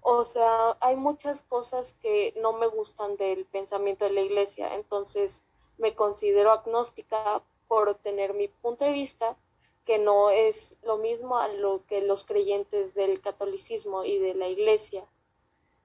O 0.00 0.24
sea, 0.24 0.76
hay 0.80 0.96
muchas 0.96 1.42
cosas 1.42 1.94
que 2.00 2.32
no 2.40 2.52
me 2.54 2.66
gustan 2.66 3.16
del 3.16 3.44
pensamiento 3.44 4.04
de 4.04 4.12
la 4.12 4.20
iglesia, 4.22 4.74
entonces 4.74 5.42
me 5.78 5.94
considero 5.94 6.50
agnóstica 6.50 7.42
por 7.68 7.94
tener 7.96 8.34
mi 8.34 8.48
punto 8.48 8.84
de 8.84 8.92
vista 8.92 9.36
que 9.84 9.98
no 9.98 10.30
es 10.30 10.76
lo 10.84 10.98
mismo 10.98 11.38
a 11.38 11.48
lo 11.48 11.84
que 11.86 12.02
los 12.02 12.24
creyentes 12.24 12.94
del 12.94 13.20
catolicismo 13.20 14.04
y 14.04 14.18
de 14.18 14.34
la 14.34 14.48
iglesia 14.48 15.04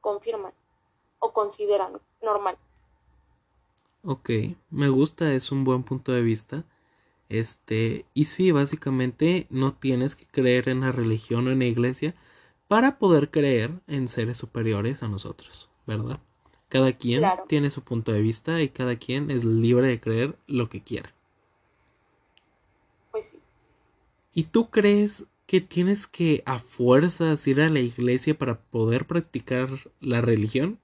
confirman 0.02 0.54
o 1.20 1.34
consideran 1.34 2.00
normal. 2.22 2.58
Ok, 4.04 4.30
me 4.70 4.90
gusta, 4.90 5.34
es 5.34 5.52
un 5.52 5.64
buen 5.64 5.84
punto 5.84 6.12
de 6.12 6.22
vista. 6.22 6.64
Este, 7.30 8.06
y 8.14 8.26
sí, 8.26 8.52
básicamente 8.52 9.48
no 9.50 9.74
tienes 9.74 10.16
que 10.16 10.26
creer 10.26 10.70
en 10.70 10.82
la 10.82 10.92
religión 10.92 11.48
o 11.48 11.52
en 11.52 11.60
la 11.60 11.66
iglesia 11.66 12.16
para 12.68 13.00
poder 13.00 13.32
creer 13.32 13.72
en 13.88 14.08
seres 14.08 14.38
superiores 14.38 15.04
a 15.04 15.08
nosotros, 15.08 15.70
¿verdad? 15.86 16.20
Cada 16.70 16.94
quien 16.94 17.24
tiene 17.48 17.70
su 17.70 17.82
punto 17.82 18.12
de 18.12 18.22
vista 18.22 18.62
y 18.62 18.70
cada 18.70 18.98
quien 18.98 19.32
es 19.32 19.44
libre 19.44 19.88
de 19.88 20.00
creer 20.00 20.38
lo 20.48 20.70
que 20.70 20.82
quiera. 20.82 21.14
Pues 23.12 23.26
sí. 23.26 23.40
¿Y 24.38 24.44
tú 24.44 24.70
crees 24.70 25.26
que 25.48 25.62
tienes 25.62 26.06
que 26.06 26.44
a 26.46 26.60
fuerzas 26.60 27.48
ir 27.48 27.60
a 27.60 27.70
la 27.70 27.80
iglesia 27.80 28.38
para 28.38 28.60
poder 28.60 29.08
practicar 29.08 29.68
la 30.00 30.22
religión? 30.22 30.80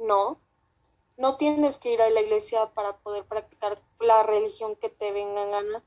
No, 0.00 0.36
no 1.16 1.36
tienes 1.36 1.78
que 1.78 1.92
ir 1.92 2.02
a 2.02 2.10
la 2.10 2.20
iglesia 2.20 2.72
para 2.74 2.96
poder 2.96 3.22
practicar 3.22 3.80
la 4.00 4.24
religión 4.24 4.74
que 4.74 4.88
te 4.88 5.12
venga 5.12 5.44
en 5.44 5.50
gana. 5.52 5.82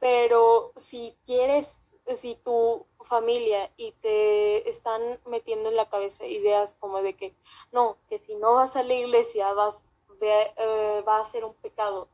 Pero 0.00 0.72
si 0.76 1.16
quieres, 1.24 1.96
si 2.14 2.34
tu 2.34 2.84
familia 3.00 3.72
y 3.78 3.92
te 3.92 4.68
están 4.68 5.00
metiendo 5.30 5.70
en 5.70 5.76
la 5.76 5.88
cabeza 5.88 6.26
ideas 6.26 6.76
como 6.78 7.00
de 7.00 7.14
que 7.14 7.34
no, 7.72 7.96
que 8.10 8.18
si 8.18 8.34
no 8.34 8.56
vas 8.56 8.76
a 8.76 8.82
la 8.82 8.92
iglesia 8.92 9.50
vas, 9.54 9.82
eh, 10.20 11.02
va 11.08 11.20
a 11.20 11.24
ser 11.24 11.46
un 11.46 11.54
pecado 11.54 12.06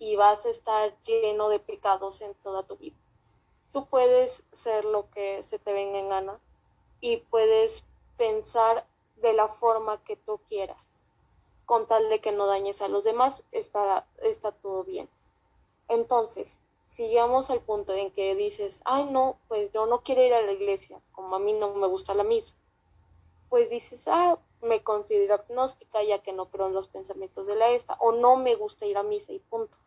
y 0.00 0.16
vas 0.16 0.44
a 0.46 0.50
estar 0.50 1.00
lleno 1.02 1.48
de 1.48 1.60
pecados 1.60 2.20
en 2.22 2.34
toda 2.42 2.64
tu 2.64 2.76
vida. 2.76 2.96
Tú 3.72 3.86
puedes 3.86 4.44
ser 4.50 4.84
lo 4.84 5.08
que 5.10 5.44
se 5.44 5.60
te 5.60 5.72
venga 5.72 6.00
en 6.00 6.08
gana 6.08 6.40
y 7.00 7.18
puedes 7.18 7.86
pensar 8.16 8.84
de 9.16 9.32
la 9.32 9.46
forma 9.46 10.02
que 10.02 10.16
tú 10.16 10.40
quieras 10.48 11.00
con 11.70 11.86
tal 11.86 12.08
de 12.08 12.20
que 12.20 12.32
no 12.32 12.46
dañes 12.46 12.82
a 12.82 12.88
los 12.88 13.04
demás, 13.04 13.44
está, 13.52 14.04
está 14.24 14.50
todo 14.50 14.82
bien. 14.82 15.08
Entonces, 15.86 16.58
si 16.86 17.06
llegamos 17.06 17.48
al 17.48 17.60
punto 17.60 17.94
en 17.94 18.10
que 18.10 18.34
dices, 18.34 18.82
ay 18.84 19.04
no, 19.04 19.38
pues 19.46 19.70
yo 19.70 19.86
no 19.86 20.02
quiero 20.02 20.20
ir 20.20 20.34
a 20.34 20.42
la 20.42 20.50
iglesia, 20.50 21.00
como 21.12 21.36
a 21.36 21.38
mí 21.38 21.52
no 21.52 21.72
me 21.74 21.86
gusta 21.86 22.12
la 22.12 22.24
misa, 22.24 22.56
pues 23.50 23.70
dices, 23.70 24.08
ah, 24.08 24.40
me 24.62 24.82
considero 24.82 25.34
agnóstica 25.34 26.02
ya 26.02 26.18
que 26.18 26.32
no 26.32 26.46
creo 26.50 26.66
en 26.66 26.74
los 26.74 26.88
pensamientos 26.88 27.46
de 27.46 27.54
la 27.54 27.68
esta, 27.68 27.94
o 28.00 28.10
no 28.10 28.34
me 28.34 28.56
gusta 28.56 28.86
ir 28.86 28.96
a 28.96 29.04
misa 29.04 29.32
y 29.32 29.38
punto. 29.38 29.78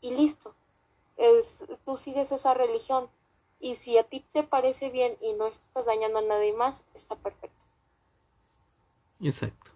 Y 0.00 0.14
listo. 0.14 0.54
Es, 1.16 1.66
tú 1.84 1.96
sigues 1.96 2.32
esa 2.32 2.54
religión. 2.54 3.08
Y 3.60 3.74
si 3.74 3.98
a 3.98 4.04
ti 4.04 4.24
te 4.32 4.44
parece 4.44 4.90
bien 4.90 5.16
y 5.20 5.32
no 5.32 5.46
estás 5.46 5.86
dañando 5.86 6.18
a 6.18 6.22
nadie 6.22 6.52
más, 6.52 6.86
está 6.94 7.16
perfecto. 7.16 7.64
Exacto. 9.20 9.72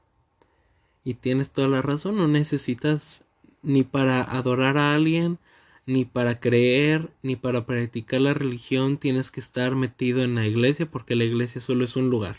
Y 1.05 1.14
tienes 1.14 1.50
toda 1.50 1.67
la 1.67 1.83
razón, 1.83 2.17
no 2.17 2.29
necesitas 2.29 3.25
ni 3.62 3.83
para 3.83 4.23
adorar 4.23 4.79
a 4.79 4.95
alguien, 4.95 5.38
ni 5.87 6.05
para 6.05 6.38
creer, 6.38 7.11
ni 7.23 7.35
para 7.35 7.67
practicar 7.67 8.21
la 8.21 8.35
religión, 8.35 8.99
tienes 8.99 9.33
que 9.33 9.41
estar 9.41 9.75
metido 9.75 10.23
en 10.23 10.37
la 10.37 10.47
iglesia 10.47 10.87
porque 10.87 11.17
la 11.17 11.25
iglesia 11.25 11.61
solo 11.61 11.85
es 11.85 11.97
un 11.97 12.09
lugar. 12.09 12.37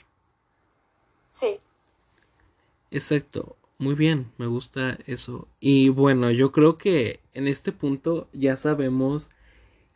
Sí. 1.31 1.59
Exacto, 2.91 3.57
muy 3.83 3.95
bien, 3.95 4.31
me 4.37 4.47
gusta 4.47 4.97
eso. 5.07 5.47
Y 5.59 5.89
bueno, 5.89 6.31
yo 6.31 6.51
creo 6.53 6.77
que 6.77 7.19
en 7.33 7.47
este 7.47 7.73
punto 7.73 8.29
ya 8.31 8.55
sabemos 8.55 9.29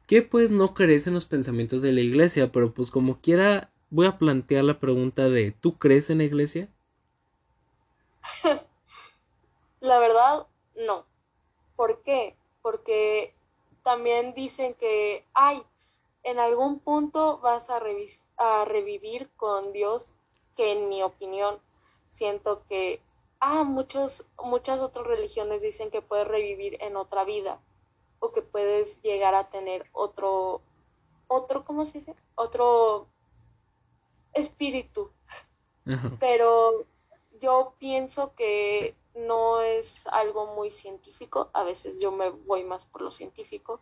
que 0.08 0.22
pues 0.22 0.52
no 0.52 0.74
crees 0.74 1.08
en 1.08 1.14
los 1.16 1.26
pensamientos 1.26 1.82
de 1.82 1.94
la 1.94 2.02
iglesia, 2.02 2.52
pero 2.52 2.74
pues 2.74 2.92
como 2.92 3.22
quiera 3.22 3.72
voy 3.90 4.08
a 4.08 4.18
plantear 4.18 4.66
la 4.66 4.80
pregunta 4.80 5.30
de 5.30 5.52
¿tú 5.52 5.78
crees 5.78 6.10
en 6.10 6.20
la 6.20 6.26
iglesia? 6.26 6.70
La 9.80 10.00
verdad, 10.00 10.48
no. 10.76 11.06
¿Por 11.76 12.02
qué? 12.04 12.36
Porque 12.62 13.34
también 13.84 14.34
dicen 14.34 14.74
que, 14.74 15.26
ay, 15.34 15.64
en 16.24 16.40
algún 16.40 16.80
punto 16.80 17.40
vas 17.40 17.70
a, 17.70 17.80
a 18.38 18.66
revivir 18.66 19.30
con 19.38 19.72
Dios, 19.72 20.16
que 20.58 20.74
en 20.74 20.90
mi 20.90 21.04
opinión 21.04 21.60
siento 22.08 22.64
que, 22.68 23.02
ah, 23.40 23.64
muchos, 23.64 24.30
muchas 24.44 24.82
otras 24.82 25.08
religiones 25.08 25.62
dicen 25.62 25.92
que 25.92 26.02
puedes 26.02 26.28
revivir 26.28 26.78
en 26.82 26.96
otra 26.96 27.24
vida 27.24 27.60
o 28.20 28.32
que 28.32 28.42
puedes 28.42 29.02
llegar 29.02 29.36
a 29.36 29.50
tener 29.50 29.88
otro, 29.92 30.62
otro, 31.28 31.64
¿cómo 31.66 31.86
se 31.86 32.00
dice? 32.00 32.16
Otro 32.36 33.08
espíritu. 34.34 35.12
Pero 36.20 36.86
yo 37.40 37.74
pienso 37.80 38.34
que 38.36 38.96
no 39.16 39.62
es 39.62 40.08
algo 40.08 40.56
muy 40.56 40.70
científico, 40.72 41.50
a 41.54 41.64
veces 41.64 42.00
yo 42.00 42.12
me 42.12 42.30
voy 42.30 42.64
más 42.64 42.86
por 42.86 43.02
lo 43.02 43.12
científico. 43.12 43.80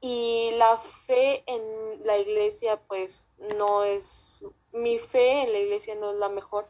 Y 0.00 0.52
la 0.52 0.78
fe 0.78 1.42
en 1.46 2.06
la 2.06 2.18
iglesia, 2.18 2.80
pues 2.86 3.32
no 3.56 3.82
es, 3.82 4.44
mi 4.72 4.98
fe 4.98 5.42
en 5.42 5.52
la 5.52 5.58
iglesia 5.58 5.96
no 5.96 6.10
es 6.10 6.16
la 6.16 6.28
mejor. 6.28 6.68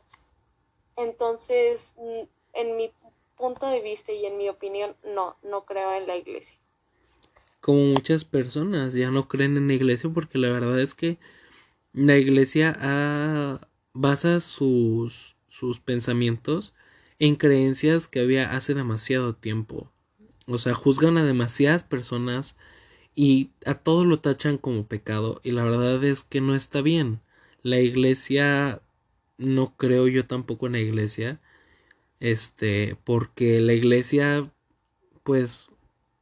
Entonces, 0.98 1.96
en 2.52 2.76
mi 2.76 2.90
punto 3.36 3.66
de 3.66 3.80
vista 3.80 4.12
y 4.12 4.26
en 4.26 4.36
mi 4.36 4.48
opinión, 4.48 4.96
no, 5.14 5.36
no 5.42 5.64
creo 5.64 5.94
en 5.94 6.08
la 6.08 6.16
iglesia. 6.16 6.58
Como 7.60 7.78
muchas 7.78 8.24
personas 8.24 8.94
ya 8.94 9.10
no 9.10 9.28
creen 9.28 9.56
en 9.56 9.68
la 9.68 9.74
iglesia 9.74 10.10
porque 10.12 10.38
la 10.38 10.48
verdad 10.48 10.80
es 10.80 10.94
que 10.94 11.18
la 11.92 12.16
iglesia 12.16 13.60
basa 13.92 14.40
sus, 14.40 15.36
sus 15.46 15.78
pensamientos 15.80 16.74
en 17.20 17.36
creencias 17.36 18.08
que 18.08 18.20
había 18.20 18.52
hace 18.52 18.74
demasiado 18.74 19.34
tiempo. 19.34 19.90
O 20.46 20.58
sea, 20.58 20.74
juzgan 20.74 21.16
a 21.16 21.24
demasiadas 21.24 21.84
personas 21.84 22.56
y 23.14 23.50
a 23.66 23.74
todos 23.74 24.06
lo 24.06 24.18
tachan 24.20 24.58
como 24.58 24.86
pecado 24.86 25.40
y 25.44 25.52
la 25.52 25.62
verdad 25.62 26.02
es 26.02 26.24
que 26.24 26.40
no 26.40 26.54
está 26.56 26.80
bien. 26.80 27.20
La 27.62 27.78
iglesia 27.80 28.80
no 29.38 29.74
creo 29.76 30.08
yo 30.08 30.26
tampoco 30.26 30.66
en 30.66 30.72
la 30.72 30.80
iglesia. 30.80 31.40
Este, 32.20 32.96
porque 33.04 33.60
la 33.60 33.72
iglesia 33.72 34.50
pues 35.28 35.68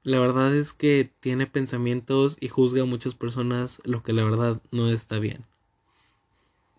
la 0.02 0.18
verdad 0.18 0.52
es 0.52 0.72
que 0.72 1.08
tiene 1.20 1.46
pensamientos 1.46 2.38
y 2.40 2.48
juzga 2.48 2.82
a 2.82 2.86
muchas 2.86 3.14
personas 3.14 3.80
lo 3.84 4.02
que 4.02 4.12
la 4.12 4.24
verdad 4.24 4.60
no 4.72 4.90
está 4.90 5.20
bien. 5.20 5.44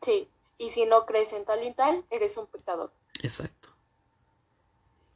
Sí, 0.01 0.27
y 0.57 0.71
si 0.71 0.85
no 0.85 1.05
crees 1.05 1.31
en 1.31 1.45
tal 1.45 1.65
y 1.65 1.73
tal, 1.73 2.03
eres 2.09 2.35
un 2.35 2.47
pecador. 2.47 2.91
Exacto. 3.23 3.69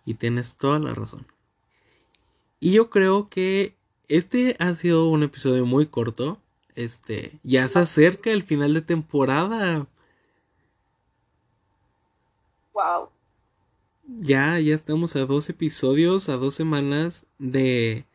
Y 0.06 0.14
tienes 0.14 0.56
toda 0.56 0.80
la 0.80 0.94
razón. 0.94 1.28
Y 2.62 2.72
yo 2.72 2.90
creo 2.90 3.26
que 3.26 3.76
este 4.08 4.56
ha 4.60 4.74
sido 4.74 5.10
un 5.10 5.24
episodio 5.24 5.66
muy 5.66 5.86
corto. 5.88 6.38
Este, 6.76 7.40
ya 7.44 7.68
se 7.68 7.80
acerca 7.80 8.32
el 8.32 8.44
final 8.44 8.74
de 8.74 8.84
temporada. 8.84 9.86
Wow. 12.74 13.10
Ya, 14.20 14.60
ya 14.60 14.76
estamos 14.76 15.16
a 15.16 15.26
dos 15.26 15.50
episodios, 15.50 16.30
a 16.30 16.38
dos 16.38 16.56
semanas 16.56 17.26
de. 17.40 18.06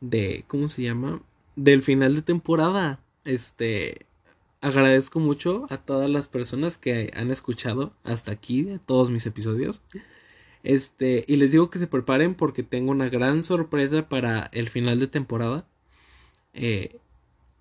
de. 0.00 0.44
¿cómo 0.48 0.68
se 0.68 0.82
llama? 0.82 1.22
Del 1.56 1.82
final 1.82 2.14
de 2.14 2.22
temporada. 2.22 3.00
Este. 3.24 4.06
Agradezco 4.60 5.20
mucho 5.20 5.66
a 5.70 5.76
todas 5.76 6.10
las 6.10 6.26
personas 6.28 6.78
que 6.78 7.12
han 7.14 7.30
escuchado 7.30 7.92
hasta 8.04 8.32
aquí, 8.32 8.80
todos 8.86 9.10
mis 9.10 9.26
episodios. 9.26 9.82
Este, 10.62 11.24
y 11.28 11.36
les 11.36 11.52
digo 11.52 11.70
que 11.70 11.78
se 11.78 11.86
preparen 11.86 12.34
porque 12.34 12.64
tengo 12.64 12.90
una 12.90 13.08
gran 13.08 13.44
sorpresa 13.44 14.08
para 14.08 14.50
el 14.52 14.68
final 14.68 14.98
de 14.98 15.06
temporada. 15.06 15.68
Eh, 16.54 16.98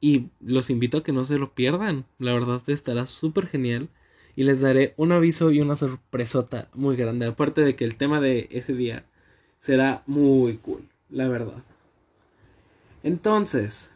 y 0.01 0.29
los 0.39 0.69
invito 0.69 0.97
a 0.97 1.03
que 1.03 1.11
no 1.11 1.25
se 1.25 1.37
lo 1.37 1.53
pierdan. 1.53 2.05
La 2.17 2.33
verdad 2.33 2.61
estará 2.67 3.05
súper 3.05 3.47
genial. 3.47 3.89
Y 4.35 4.43
les 4.43 4.59
daré 4.59 4.93
un 4.97 5.11
aviso 5.11 5.51
y 5.51 5.61
una 5.61 5.75
sorpresota 5.75 6.69
muy 6.73 6.95
grande. 6.95 7.27
Aparte 7.27 7.61
de 7.61 7.75
que 7.75 7.85
el 7.85 7.95
tema 7.95 8.19
de 8.19 8.47
ese 8.51 8.73
día 8.73 9.05
será 9.57 10.03
muy 10.07 10.57
cool. 10.57 10.87
La 11.09 11.27
verdad. 11.27 11.63
Entonces, 13.03 13.91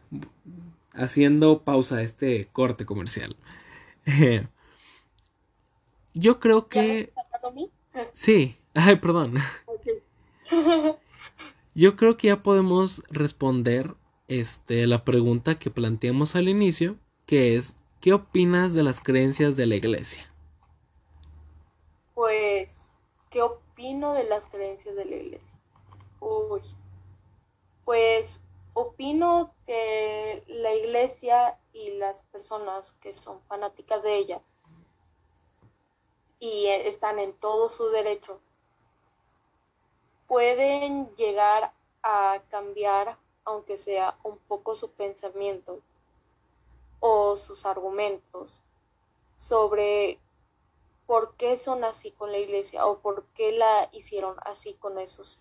haciendo 0.94 1.64
pausa 1.64 1.98
a 1.98 2.02
este 2.04 2.46
corte 2.52 2.86
comercial. 2.86 3.36
yo 6.14 6.40
creo 6.40 6.68
que... 6.70 7.12
Sí, 8.14 8.60
Ay, 8.74 8.98
perdón. 8.98 9.36
Yo 11.76 11.96
creo 11.96 12.18
que 12.18 12.28
ya 12.28 12.44
podemos 12.44 13.04
responder 13.10 13.96
este, 14.28 14.88
la 14.88 15.04
pregunta 15.04 15.58
que 15.58 15.70
planteamos 15.70 16.36
al 16.36 16.50
inicio, 16.50 16.98
que 17.26 17.56
es, 17.56 17.76
¿qué 18.00 18.14
opinas 18.14 18.74
de 18.74 18.84
las 18.84 19.00
creencias 19.00 19.58
de 19.58 19.66
la 19.66 19.76
iglesia? 19.76 20.29
Pues, 22.20 22.92
¿qué 23.30 23.42
opino 23.42 24.12
de 24.12 24.26
las 24.26 24.50
creencias 24.50 24.94
de 24.94 25.06
la 25.06 25.16
iglesia? 25.16 25.58
Uy, 26.20 26.60
pues 27.86 28.44
opino 28.74 29.54
que 29.66 30.44
la 30.48 30.74
iglesia 30.76 31.58
y 31.72 31.92
las 31.92 32.24
personas 32.24 32.92
que 32.92 33.14
son 33.14 33.42
fanáticas 33.44 34.04
de 34.04 34.18
ella 34.18 34.42
y 36.40 36.68
están 36.68 37.20
en 37.20 37.32
todo 37.32 37.70
su 37.70 37.88
derecho 37.88 38.42
pueden 40.28 41.16
llegar 41.16 41.72
a 42.04 42.44
cambiar, 42.50 43.18
aunque 43.46 43.78
sea 43.78 44.18
un 44.24 44.38
poco 44.40 44.76
su 44.76 44.92
pensamiento 44.92 45.80
o 47.00 47.38
sus 47.38 47.66
argumentos 47.66 48.62
sobre 49.38 50.20
por 51.10 51.36
qué 51.38 51.58
son 51.58 51.84
así 51.84 52.12
con 52.12 52.32
la 52.32 52.38
iglesia 52.38 52.86
o 52.86 53.00
por 53.00 53.26
qué 53.34 53.52
la 53.52 53.90
hicieron 53.92 54.36
así 54.46 54.76
con 54.76 55.00
esos 55.00 55.40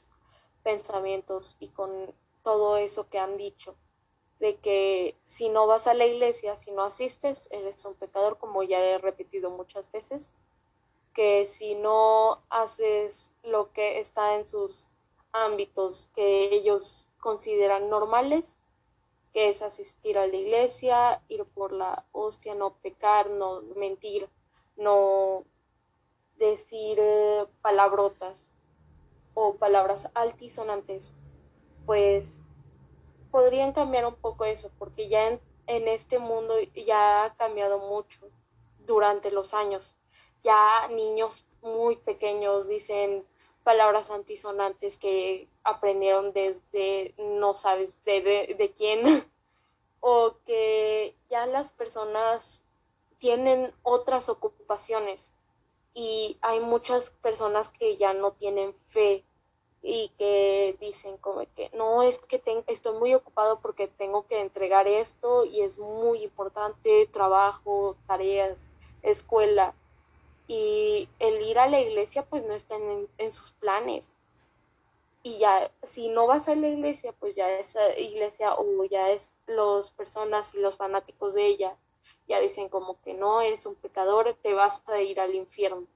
pensamientos 0.62 1.56
y 1.58 1.68
con 1.68 2.14
todo 2.42 2.78
eso 2.78 3.10
que 3.10 3.18
han 3.18 3.36
dicho 3.36 3.76
de 4.40 4.56
que 4.56 5.14
si 5.26 5.50
no 5.50 5.66
vas 5.66 5.86
a 5.86 5.92
la 5.92 6.06
iglesia, 6.06 6.56
si 6.56 6.70
no 6.70 6.84
asistes, 6.84 7.50
eres 7.52 7.84
un 7.84 7.96
pecador, 7.96 8.38
como 8.38 8.62
ya 8.62 8.82
he 8.82 8.96
repetido 8.96 9.50
muchas 9.50 9.92
veces, 9.92 10.32
que 11.12 11.44
si 11.44 11.74
no 11.74 12.40
haces 12.48 13.34
lo 13.42 13.70
que 13.74 14.00
está 14.00 14.36
en 14.36 14.46
sus 14.46 14.88
ámbitos 15.32 16.08
que 16.14 16.46
ellos 16.46 17.10
consideran 17.20 17.90
normales, 17.90 18.56
que 19.34 19.50
es 19.50 19.60
asistir 19.60 20.16
a 20.16 20.26
la 20.26 20.36
iglesia, 20.36 21.22
ir 21.28 21.44
por 21.44 21.72
la 21.72 22.06
hostia, 22.12 22.54
no 22.54 22.72
pecar, 22.76 23.28
no 23.28 23.60
mentir, 23.76 24.30
no 24.78 25.44
decir 26.38 26.98
eh, 27.00 27.46
palabrotas 27.62 28.50
o 29.34 29.56
palabras 29.56 30.10
altisonantes, 30.14 31.14
pues 31.86 32.40
podrían 33.30 33.72
cambiar 33.72 34.06
un 34.06 34.16
poco 34.16 34.44
eso, 34.44 34.70
porque 34.78 35.08
ya 35.08 35.28
en, 35.28 35.88
este 35.88 36.18
mundo 36.18 36.54
ya 36.74 37.24
ha 37.24 37.34
cambiado 37.36 37.78
mucho 37.78 38.20
durante 38.86 39.30
los 39.30 39.54
años. 39.54 39.96
Ya 40.42 40.88
niños 40.88 41.44
muy 41.62 41.96
pequeños 41.96 42.68
dicen 42.68 43.26
palabras 43.64 44.10
antisonantes 44.10 44.96
que 44.96 45.48
aprendieron 45.62 46.32
desde 46.32 47.14
no 47.18 47.52
sabes 47.54 48.02
de, 48.04 48.54
de, 48.56 48.72
quién 48.74 49.02
o 50.00 50.36
que 50.44 51.14
ya 51.28 51.46
las 51.46 51.72
personas 51.72 52.64
tienen 53.18 53.74
otras 53.82 54.28
ocupaciones 54.28 55.32
y 55.98 56.38
hay 56.42 56.60
muchas 56.60 57.10
personas 57.10 57.70
que 57.70 57.96
ya 57.96 58.12
no 58.12 58.30
tienen 58.30 58.72
fe 58.72 59.24
y 59.82 60.12
que 60.16 60.76
dicen 60.78 61.16
como 61.16 61.40
que 61.56 61.70
no 61.74 62.04
es 62.04 62.20
que 62.20 62.40
estoy 62.68 62.96
muy 62.96 63.14
ocupado 63.14 63.58
porque 63.58 63.88
tengo 63.88 64.24
que 64.28 64.40
entregar 64.40 64.86
esto 64.86 65.44
y 65.44 65.60
es 65.60 65.76
muy 65.80 66.22
importante 66.22 67.08
trabajo 67.08 67.96
tareas 68.06 68.68
escuela 69.02 69.74
y 70.46 71.08
el 71.18 71.42
ir 71.42 71.58
a 71.58 71.66
la 71.66 71.80
iglesia 71.80 72.24
pues 72.24 72.44
no 72.44 72.54
está 72.54 72.76
en, 72.76 73.32
sus 73.32 73.50
planes. 73.50 74.14
Y 75.24 75.38
ya, 75.38 75.72
si 75.82 76.08
no 76.08 76.28
vas 76.28 76.48
a 76.48 76.54
la 76.54 76.68
iglesia, 76.68 77.12
pues 77.18 77.34
ya 77.34 77.50
esa 77.58 77.98
iglesia 77.98 78.54
o 78.54 78.84
ya 78.84 79.10
es 79.10 79.34
las 79.46 79.90
personas 79.90 80.54
y 80.54 80.60
los 80.60 80.76
fanáticos 80.76 81.34
de 81.34 81.46
ella, 81.46 81.76
ya 82.28 82.40
dicen 82.40 82.68
como 82.68 83.00
que 83.00 83.14
no, 83.14 83.40
eres 83.40 83.66
un 83.66 83.74
pecador, 83.74 84.34
te 84.34 84.52
vas 84.52 84.86
a 84.88 85.00
ir 85.00 85.18
al 85.20 85.34
infierno. 85.34 85.86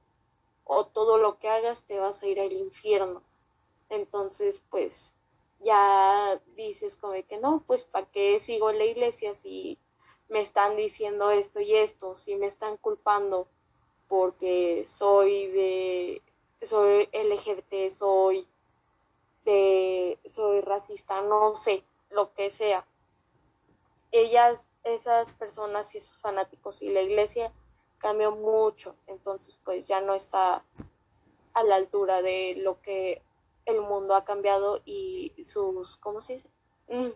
O 0.65 0.87
todo 0.87 1.19
lo 1.19 1.39
que 1.39 1.49
hagas 1.49 1.85
te 1.85 2.01
vas 2.01 2.23
a 2.23 2.27
ir 2.27 2.41
al 2.41 2.53
infierno. 2.53 3.23
Entonces, 3.91 4.65
pues 4.71 5.15
ya 5.61 6.41
dices 6.57 6.97
como 6.97 7.15
que 7.29 7.39
no, 7.39 7.63
pues 7.67 7.85
¿para 7.85 8.07
qué 8.07 8.41
sigo 8.41 8.71
en 8.71 8.79
la 8.79 8.85
iglesia 8.85 9.35
si 9.35 9.79
me 10.29 10.41
están 10.41 10.77
diciendo 10.77 11.31
esto 11.31 11.61
y 11.61 11.75
esto, 11.77 12.17
si 12.17 12.35
me 12.37 12.47
están 12.47 12.77
culpando 12.79 13.47
porque 14.09 14.85
soy 14.87 15.47
de 15.49 16.23
soy 16.61 17.09
LGBT, 17.13 17.91
soy 17.91 18.47
de 19.45 20.19
soy 20.25 20.61
racista, 20.61 21.21
no 21.23 21.55
sé, 21.55 21.85
lo 22.11 22.33
que 22.33 22.51
sea. 22.51 22.87
Ellas, 24.13 24.71
esas 24.85 25.33
personas 25.35 25.95
y 25.95 25.99
esos 25.99 26.19
fanáticos 26.19 26.83
y 26.83 26.91
la 26.91 27.03
iglesia 27.03 27.53
cambió 27.99 28.33
mucho, 28.33 28.95
entonces 29.07 29.61
pues 29.65 29.89
ya 29.89 30.01
no 30.01 30.15
está 30.15 30.65
a 31.55 31.63
la 31.65 31.77
altura 31.77 32.23
de 32.23 32.55
lo 32.59 32.81
que 32.81 33.23
el 33.65 33.81
mundo 33.81 34.15
ha 34.15 34.25
cambiado 34.25 34.81
y 34.85 35.33
sus, 35.45 35.97
¿cómo 35.97 36.21
se 36.21 36.35
dice? 36.35 36.49
Mm, 36.89 37.11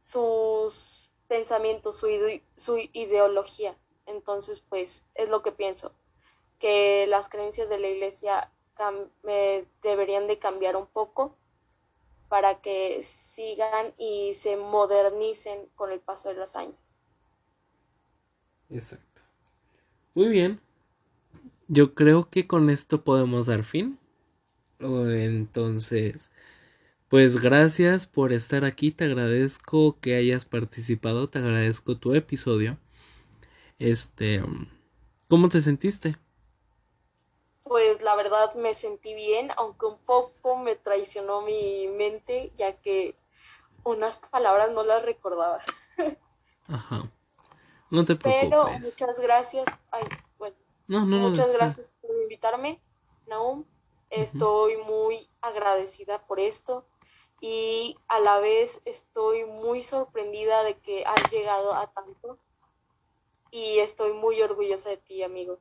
sus 0.00 1.08
pensamientos, 1.28 1.96
su, 1.96 2.08
su 2.56 2.78
ideología. 2.78 3.76
Entonces, 4.06 4.60
pues 4.68 5.04
es 5.14 5.28
lo 5.28 5.42
que 5.42 5.52
pienso 5.52 5.92
que 6.58 7.06
las 7.06 7.28
creencias 7.28 7.68
de 7.68 7.78
la 7.78 7.88
iglesia 7.88 8.50
deberían 9.82 10.26
de 10.26 10.38
cambiar 10.38 10.76
un 10.76 10.86
poco 10.86 11.36
para 12.30 12.62
que 12.62 13.02
sigan 13.02 13.94
y 13.98 14.34
se 14.34 14.56
modernicen 14.56 15.68
con 15.76 15.92
el 15.92 16.00
paso 16.00 16.30
de 16.30 16.36
los 16.36 16.56
años. 16.56 16.76
Exacto. 18.70 19.22
Muy 20.14 20.28
bien. 20.28 20.60
yo 21.68 21.94
creo 21.94 22.28
que 22.30 22.46
con 22.46 22.70
esto 22.70 23.04
podemos 23.04 23.46
dar 23.46 23.64
fin. 23.64 23.98
Entonces, 24.80 26.32
pues 27.08 27.40
gracias 27.42 28.06
por 28.06 28.32
estar 28.32 28.64
aquí, 28.64 28.92
te 28.92 29.04
agradezco 29.04 29.98
que 30.00 30.16
hayas 30.16 30.44
participado, 30.46 31.28
te 31.30 31.40
agradezco 31.40 31.98
tu 31.98 32.14
episodio. 32.14 32.78
Este, 33.78 34.42
¿cómo 35.28 35.48
te 35.48 35.62
sentiste? 35.62 36.16
Pues 37.70 38.02
la 38.02 38.16
verdad 38.16 38.52
me 38.56 38.74
sentí 38.74 39.14
bien, 39.14 39.52
aunque 39.56 39.86
un 39.86 39.98
poco 39.98 40.56
me 40.56 40.74
traicionó 40.74 41.42
mi 41.42 41.86
mente, 41.86 42.50
ya 42.56 42.72
que 42.72 43.14
unas 43.84 44.16
palabras 44.16 44.72
no 44.72 44.82
las 44.82 45.04
recordaba. 45.04 45.58
Ajá. 46.66 47.08
No 47.88 48.04
te 48.04 48.16
preocupes. 48.16 48.50
Pero 48.50 48.68
muchas 48.80 49.20
gracias. 49.20 49.66
Ay, 49.92 50.02
bueno. 50.36 50.56
No, 50.88 51.06
no, 51.06 51.18
muchas 51.18 51.52
gracias 51.52 51.92
por 52.00 52.10
invitarme, 52.20 52.82
Naum. 53.28 53.64
Estoy 54.10 54.76
muy 54.78 55.28
agradecida 55.40 56.26
por 56.26 56.40
esto 56.40 56.84
y 57.40 57.96
a 58.08 58.18
la 58.18 58.40
vez 58.40 58.82
estoy 58.84 59.44
muy 59.44 59.82
sorprendida 59.82 60.64
de 60.64 60.76
que 60.80 61.04
has 61.04 61.30
llegado 61.30 61.72
a 61.72 61.86
tanto 61.92 62.36
y 63.52 63.78
estoy 63.78 64.12
muy 64.12 64.42
orgullosa 64.42 64.90
de 64.90 64.96
ti, 64.96 65.22
amigo. 65.22 65.60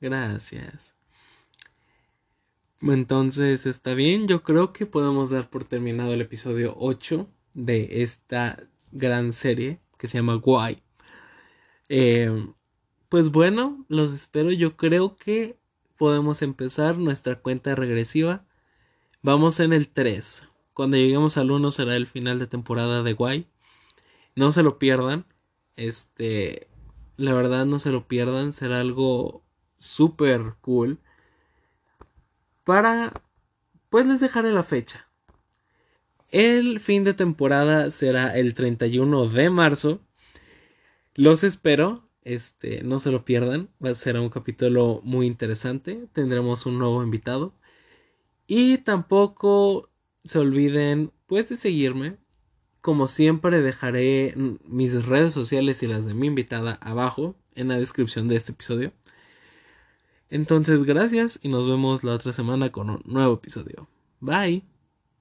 Gracias. 0.00 1.01
Entonces, 2.82 3.64
está 3.66 3.94
bien, 3.94 4.26
yo 4.26 4.42
creo 4.42 4.72
que 4.72 4.86
podemos 4.86 5.30
dar 5.30 5.48
por 5.48 5.64
terminado 5.64 6.12
el 6.12 6.20
episodio 6.20 6.74
8 6.78 7.28
de 7.54 8.02
esta 8.02 8.58
gran 8.90 9.32
serie 9.32 9.80
que 9.98 10.08
se 10.08 10.18
llama 10.18 10.34
Guay. 10.34 10.82
Eh, 11.88 12.52
pues 13.08 13.30
bueno, 13.30 13.84
los 13.88 14.12
espero. 14.12 14.50
Yo 14.50 14.76
creo 14.76 15.16
que 15.16 15.58
podemos 15.96 16.42
empezar 16.42 16.98
nuestra 16.98 17.40
cuenta 17.40 17.74
regresiva. 17.76 18.44
Vamos 19.22 19.60
en 19.60 19.72
el 19.72 19.88
3. 19.88 20.48
Cuando 20.74 20.96
lleguemos 20.96 21.36
al 21.36 21.52
1 21.52 21.70
será 21.70 21.94
el 21.96 22.08
final 22.08 22.40
de 22.40 22.48
temporada 22.48 23.02
de 23.04 23.12
Guay. 23.12 23.46
No 24.34 24.50
se 24.50 24.64
lo 24.64 24.78
pierdan. 24.78 25.24
Este, 25.76 26.68
la 27.16 27.34
verdad 27.34 27.64
no 27.66 27.78
se 27.78 27.92
lo 27.92 28.08
pierdan. 28.08 28.52
Será 28.52 28.80
algo 28.80 29.44
súper 29.78 30.54
cool. 30.62 30.98
Para, 32.64 33.12
pues 33.90 34.06
les 34.06 34.20
dejaré 34.20 34.52
la 34.52 34.62
fecha. 34.62 35.08
El 36.30 36.80
fin 36.80 37.04
de 37.04 37.12
temporada 37.12 37.90
será 37.90 38.36
el 38.38 38.54
31 38.54 39.28
de 39.28 39.50
marzo. 39.50 40.00
Los 41.14 41.44
espero. 41.44 42.08
Este, 42.24 42.82
no 42.84 42.98
se 42.98 43.10
lo 43.10 43.24
pierdan. 43.24 43.68
Va 43.84 43.90
a 43.90 43.94
ser 43.94 44.16
un 44.18 44.30
capítulo 44.30 45.00
muy 45.04 45.26
interesante. 45.26 46.08
Tendremos 46.12 46.64
un 46.64 46.78
nuevo 46.78 47.02
invitado. 47.02 47.54
Y 48.46 48.78
tampoco 48.78 49.90
se 50.24 50.38
olviden 50.38 51.12
pues 51.26 51.48
de 51.48 51.56
seguirme. 51.56 52.16
Como 52.80 53.08
siempre 53.08 53.60
dejaré 53.60 54.34
mis 54.64 55.04
redes 55.04 55.34
sociales 55.34 55.82
y 55.82 55.86
las 55.86 56.06
de 56.06 56.14
mi 56.14 56.28
invitada 56.28 56.78
abajo 56.80 57.36
en 57.54 57.68
la 57.68 57.76
descripción 57.78 58.28
de 58.28 58.36
este 58.36 58.52
episodio. 58.52 58.92
Entonces 60.32 60.84
gracias 60.84 61.38
y 61.42 61.50
nos 61.50 61.68
vemos 61.68 62.04
la 62.04 62.14
otra 62.14 62.32
semana 62.32 62.72
con 62.72 62.88
un 62.88 63.02
nuevo 63.04 63.34
episodio. 63.34 63.86
Bye. 64.18 64.64